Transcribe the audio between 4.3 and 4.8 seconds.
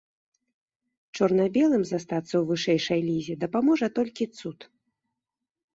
цуд.